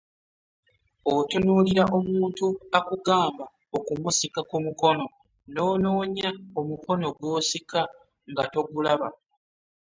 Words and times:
Otunuulira 1.15 1.83
omuntu 1.97 2.45
akugamba 2.77 3.45
okumusika 3.77 4.39
ku 4.49 4.55
mukono, 4.65 5.05
n’onoonya 5.53 6.29
omukono 6.59 7.07
gw’osika 7.17 7.81
nga 8.29 8.43
togulaba! 8.53 9.07